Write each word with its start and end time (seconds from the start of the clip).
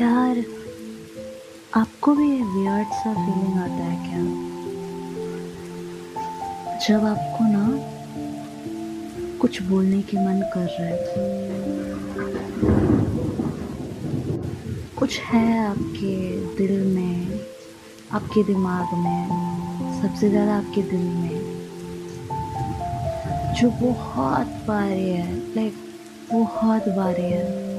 यार, 0.00 0.38
आपको 1.74 2.14
भी 2.14 2.42
वियर्ड 2.42 2.88
सा 2.88 3.12
फीलिंग 3.14 3.58
आता 3.58 3.84
है 3.84 3.96
क्या? 4.04 4.22
जब 6.88 7.04
आपको 7.04 7.44
ना 7.44 7.68
कुछ 9.38 9.62
बोलने 9.62 10.02
की 10.02 10.16
मन 10.16 10.40
कर 10.54 10.60
रहा 10.60 10.86
है। 10.86 10.96
कुछ 14.98 15.20
है 15.20 15.66
आपके 15.68 16.16
दिल 16.56 16.86
में, 16.86 17.40
आपके 18.12 18.42
दिमाग 18.42 18.98
में, 18.98 19.28
सबसे 20.02 20.30
ज़्यादा 20.30 20.56
आपके 20.56 20.82
दिल 20.82 21.00
में, 21.00 21.38
जो 23.54 23.70
बहुत 23.70 24.46
बारी 24.46 25.10
है 25.10 25.54
लाइक 25.54 25.74
बहुत 26.32 26.88
बारी 26.88 27.22
है। 27.22 27.73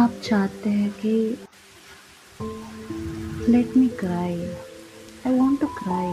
आप 0.00 0.12
चाहते 0.24 0.70
हैं 0.70 0.90
कि 0.90 1.10
let 3.48 3.76
me 3.76 3.88
cry 3.88 4.36
I 5.26 5.32
want 5.38 5.60
to 5.60 5.66
cry 5.66 6.12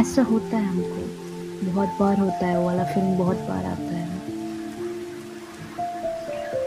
ऐसा 0.00 0.22
होता 0.22 0.56
है 0.56 0.66
हमको। 0.66 1.72
बहुत 1.72 1.96
बार 2.00 2.18
होता 2.18 2.46
है 2.46 2.64
वाला 2.64 2.84
फ़िल्म 2.84 3.16
बहुत 3.18 3.36
बार 3.36 3.64
आता 3.64 3.94
है। 3.94 4.06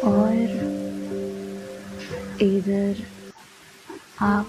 और 0.04 0.34
इधर 2.42 3.04
आप 4.20 4.48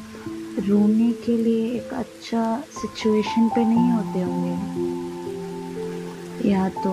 रोने 0.68 1.12
के 1.27 1.37
लिए 1.37 1.65
एक 1.77 1.93
अच्छा 1.95 2.45
सिचुएशन 2.73 3.48
पे 3.48 3.65
नहीं 3.65 3.91
होते 3.91 4.23
होंगे। 4.23 4.57
या 6.51 6.68
तो 6.68 6.93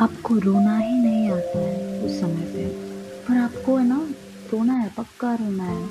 आपको 0.00 0.34
रोना 0.34 0.78
ही 0.78 0.98
नहीं 1.00 1.30
आता 1.30 1.58
है 1.58 2.02
उस 2.02 2.20
समय 2.20 2.42
पे। 2.42 2.68
पर 3.24 3.36
आपको 3.36 3.76
है 3.76 3.86
ना, 3.86 4.10
रोना 4.52 4.72
है, 4.72 4.90
पक्का 4.98 5.34
रोना 5.34 5.64
है। 5.64 5.86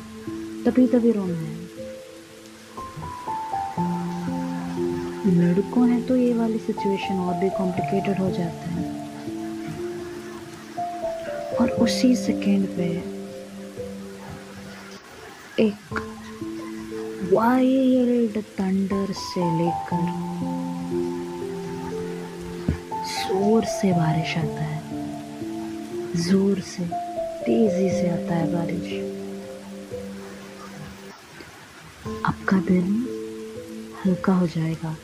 तभी 0.64 0.88
तभी 0.88 1.12
रोना 1.12 1.34
है। 1.34 1.60
लड़कों 5.36 5.90
है 5.90 6.02
तो 6.02 6.16
ये 6.16 6.34
वाली 6.34 6.58
सिचुएशन 6.58 7.16
और 7.16 7.34
भी 7.34 7.50
कॉम्प्लिकेटेड 7.50 8.20
हो 8.20 8.32
जाता 8.32 8.70
है। 8.70 8.84
और 11.62 11.72
उसी 11.72 12.16
सेकेंड 12.16 12.68
पे 12.68 13.20
एक 15.64 16.00
वाइल्ड 17.34 18.38
थंडर 18.38 19.14
से 19.14 19.58
लेकर 19.58 20.30
ज़ोर 23.30 23.64
से 23.64 23.92
बारिश 23.94 24.38
आता 24.38 24.62
है। 24.62 24.82
ज़ोर 26.16 26.60
से, 26.60 26.84
तेज़ी 27.46 27.90
से 27.90 28.10
आता 28.10 28.36
है 28.36 28.54
बारिश। 28.54 28.94
आपका 32.26 32.58
दिन 32.58 33.08
हल्का 34.06 34.34
हो 34.34 34.48
जाएगा। 34.48 34.96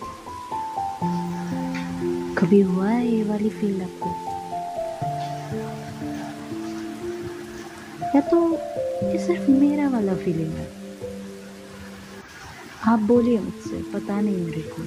कभी 2.35 2.61
हुआ 2.61 2.89
है 2.89 3.07
ये 3.07 3.23
वाली 3.23 3.49
फील 3.49 3.81
आपको? 3.81 4.09
या 8.15 8.21
तो 8.21 8.53
ये 9.11 9.25
सिर्फ़ 9.27 9.51
मेरा 9.51 9.89
वाला 9.89 10.15
फीलिंग 10.15 10.53
है? 10.53 10.71
आप 12.87 12.99
बोलिए 12.99 13.39
मुझसे, 13.39 13.83
पता 13.93 14.21
नहीं 14.21 14.37
मेरे 14.37 14.61
को। 14.61 14.83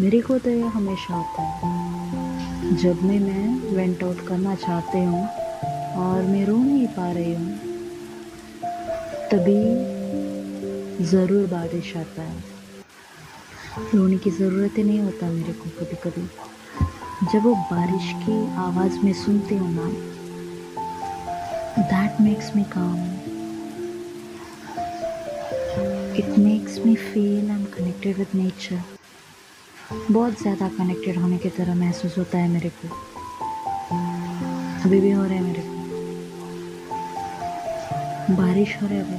मेरे 0.00 0.20
को 0.20 0.38
तो 0.38 0.50
ये 0.50 0.62
हमेशा 0.62 1.14
होता 1.14 1.42
है। 1.42 2.31
जब 2.72 3.00
भी 3.02 3.18
मैं 3.18 3.74
वेंट 3.76 4.02
आउट 4.04 4.20
करना 4.26 4.54
चाहती 4.54 4.98
हूँ 4.98 5.24
और 6.02 6.22
मैं 6.24 6.44
रो 6.46 6.56
नहीं 6.56 6.86
पा 6.96 7.10
रही 7.12 7.32
हूँ, 7.34 7.56
तभी 9.32 11.04
ज़रूर 11.06 11.46
बारिश 11.46 11.96
आता 11.96 12.22
है। 12.22 12.40
रोने 13.94 14.16
की 14.18 14.30
ज़रूरत 14.30 14.78
ही 14.78 14.82
नहीं 14.82 15.00
होता 15.00 15.30
मेरे 15.32 15.52
को 15.52 15.70
कभी 15.78 15.96
कभी 16.04 16.26
जब 17.32 17.42
वो 17.44 17.54
बारिश 17.72 18.12
की 18.24 18.38
आवाज़ 18.62 18.98
में 19.04 19.12
सुनती 19.24 19.56
हूँ 19.56 19.74
ना 19.74 19.88
that 21.82 22.20
makes 22.20 22.54
me 22.56 22.64
calm 22.76 22.98
it 26.18 26.38
makes 26.38 26.78
me 26.86 26.94
feel 26.96 27.50
I 27.50 27.56
am 27.56 27.64
connected 27.76 28.16
with 28.18 28.34
nature 28.34 28.91
बहुत 29.90 30.40
ज़्यादा 30.42 30.68
कनेक्टेड 30.68 31.16
होने 31.18 31.38
की 31.38 31.48
तरह 31.48 31.74
महसूस 31.74 32.18
होता 32.18 32.38
है 32.38 32.48
मेरे 32.48 32.68
को। 32.68 32.88
अभी 34.84 35.00
भी 35.00 35.10
हो 35.10 35.24
रहा 35.24 35.34
है 35.34 35.40
मेरे 35.42 35.62
को। 35.62 35.70
बारिश 38.36 38.76
हो 38.82 38.86
रहा 38.86 38.96
है 38.96 39.02
अभी। 39.02 39.18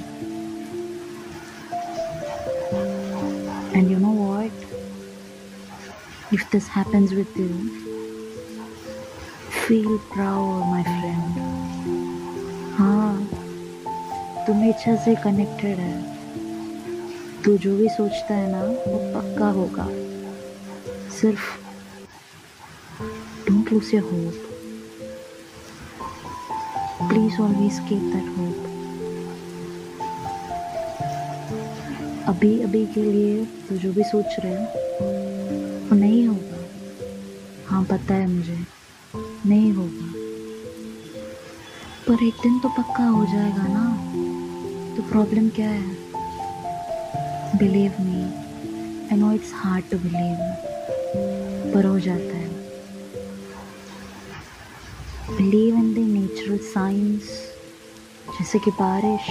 And 3.79 3.91
you 3.91 3.97
know 3.99 4.11
what 4.13 4.51
if 6.33 6.43
this 6.51 6.69
happens 6.69 7.13
with 7.13 7.37
you 7.39 7.47
feel 9.51 9.97
proud 10.13 10.65
my 10.65 10.83
friend 10.83 11.31
हाँ 12.77 13.13
तुम 14.47 14.55
नेचर 14.57 14.95
से 14.95 15.15
कनेक्टेड 15.15 15.77
है। 15.79 15.95
तू 17.43 17.57
जो 17.57 17.75
भी 17.77 17.87
सोचता 17.89 18.33
है 18.33 18.51
ना, 18.51 18.61
वो 18.61 18.97
पक्का 19.13 19.49
होगा। 19.49 19.85
सिर्फ़ 21.23 21.43
don't 23.47 23.69
lose 23.71 23.89
your 23.93 24.01
hope. 24.03 24.33
Please 27.09 27.35
always 27.41 27.77
keep 27.85 28.01
that 28.13 28.27
hope 28.37 28.55
अभी 32.27 32.61
अभी 32.61 32.85
के 32.85 33.03
लिए 33.03 33.45
तो 33.45 33.77
जो 33.77 33.93
भी 33.93 34.03
सोच 34.03 34.35
रहे 34.39 34.53
हैं, 34.53 34.67
वो 35.89 35.95
नहीं 35.95 36.27
होगा। 36.27 36.57
हाँ 37.67 37.83
पता 37.83 38.13
है 38.13 38.27
मुझे, 38.27 38.57
नहीं 39.45 39.71
होगा। 39.73 40.11
पर 42.07 42.23
एक 42.23 42.33
दिन 42.43 42.59
तो 42.59 42.69
पक्का 42.69 43.05
हो 43.05 43.25
जाएगा 43.25 43.67
ना। 43.67 43.85
तो 44.95 45.03
प्रॉब्लम 45.03 45.49
क्या 45.49 45.69
है? 45.69 45.95
Believe 47.57 47.91
me 48.01 48.23
I 49.07 49.17
know 49.17 49.31
it's 49.31 49.51
hard 49.53 49.85
to 49.91 49.97
believe 49.97 50.72
पर 51.15 51.99
जाता 51.99 52.37
है। 52.37 52.49
Believe 55.37 55.75
in 55.75 55.93
the 55.93 55.97
natural 55.97 56.57
science 56.57 57.23
जैसे 58.29 58.59
कि 58.59 58.71
बारिश। 58.71 59.27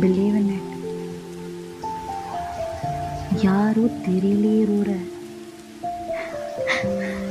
बिलीव 0.00 0.36
इन 0.36 0.50
इट 0.50 0.68
यार, 3.44 3.78
वो 3.80 3.88
तेरे 3.88 4.32
लिए 4.34 4.64
रो 4.64 4.82
रहा 4.82 4.94
है। 4.94 5.06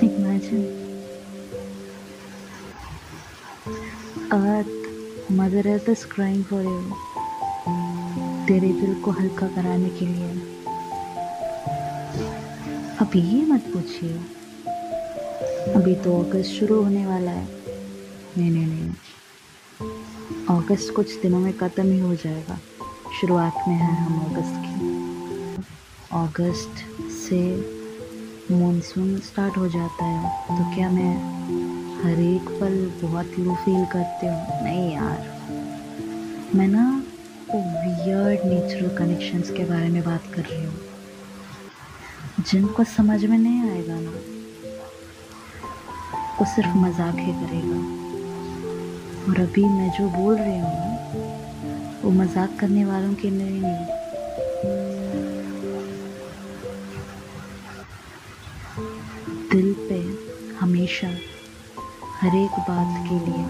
Imagine 0.04 0.64
earth 4.32 5.32
mother 5.32 5.68
earth 5.68 5.90
is 5.90 6.06
crying 6.08 6.44
for 6.44 6.64
you 6.64 6.82
तेरे 8.48 8.70
दिल 8.82 9.02
को 9.02 9.12
हल्का 9.12 9.48
कराने 9.48 9.90
के 9.90 10.06
लिए। 10.06 10.57
अभी 13.02 13.20
ये 13.20 13.46
मत 13.46 13.64
पूछिए। 13.74 14.14
अभी 15.74 15.96
तो 15.96 16.24
अगस्त 16.24 16.50
शुरू 16.50 16.84
होने 16.84 17.06
वाला 17.06 17.32
है। 17.32 17.48
नहीं 18.38 18.52
नहीं 18.52 18.66
नहीं। 18.66 18.90
अगस्त 20.58 20.94
कुछ 20.96 21.22
दिनों 21.22 21.40
में 21.40 21.58
ख़त्म 21.58 21.92
ही 21.92 22.00
हो 22.00 22.16
जाएगा। 22.16 22.60
शुरुआत 23.22 23.54
में 23.68 23.76
है 23.76 23.96
हम 23.96 24.20
अगस्त 24.20 24.54
की। 24.56 24.74
अगस्त 26.12 26.76
से 27.12 27.42
मानसून 28.52 29.20
स्टार्ट 29.20 29.58
हो 29.58 29.68
जाता 29.68 30.06
है। 30.06 30.48
तो 30.48 30.76
क्या 30.76 30.90
मैं 30.90 31.16
हर 32.04 32.20
एक 32.20 32.50
पल 32.62 32.92
बहुत 33.08 33.40
लो 33.40 33.56
फील 33.56 33.86
करती 33.86 34.28
हूँ? 34.28 34.64
नहीं 34.64 34.94
यार। 34.94 35.38
मैं 36.56 36.68
ना 36.68 37.04
वियर्ड 37.56 38.46
नेचुरल 38.46 38.98
कनेक्शंस 38.98 39.50
के 39.50 39.66
बारे 39.66 39.90
में 39.90 40.04
बात 40.04 40.24
कर 40.36 40.42
रही 40.42 40.64
हूँ। 40.64 40.97
जिनको 42.40 42.84
समझ 42.84 43.24
में 43.26 43.38
नहीं 43.38 43.70
आएगा 43.70 44.00
ना, 44.00 44.12
वो 46.40 46.46
सिर्फ़ 46.46 46.76
मज़ाक 46.78 47.16
ही 47.18 47.34
करेगा। 47.36 47.78
और 49.28 49.40
अभी 49.42 49.64
मैं 49.66 49.90
जो 49.92 50.08
बोल 50.10 50.36
रही 50.36 50.60
हूँ 50.60 52.02
वो 52.04 52.12
मज़ाक 52.14 52.58
करने 52.60 52.84
वालों 52.86 53.14
के 53.14 53.30
लिए 53.30 53.60
नहीं। 53.62 53.86
दिल 59.52 59.74
पे 59.90 60.00
हमेशा 60.60 61.08
हर 62.20 62.36
एक 62.36 62.60
बात 62.70 63.04
के 63.10 63.20
लिए 63.26 63.46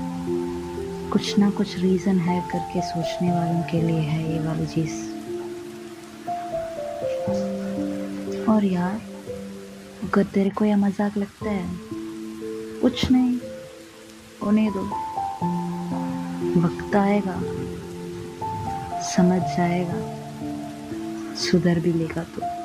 कुछ 1.11 1.37
ना 1.39 1.49
कुछ 1.49 1.77
रीज़न 1.79 2.19
है 2.19 2.39
करके 2.51 2.81
सोचने 2.87 3.31
वालों 3.31 3.61
के 3.71 3.81
लिए 3.81 4.01
है 4.01 4.33
ये 4.33 4.39
वाली 4.39 4.65
चीज़। 4.65 5.16
और 8.49 8.65
यार 8.65 9.01
अगर 10.03 10.23
तेरे 10.23 10.49
को 10.49 10.65
यह 10.65 10.77
मज़ाक 10.77 11.17
लगता 11.17 11.49
है? 11.49 11.69
कुछ 12.81 13.11
नहीं 13.11 13.39
होने 14.43 14.69
दो। 14.71 14.81
वक्त 16.61 16.95
आएगा, 16.95 17.41
समझ 19.01 19.41
जाएगा, 19.41 19.99
सुधर 21.35 21.79
भी 21.79 21.93
लेगा 21.93 22.23
तो। 22.23 22.56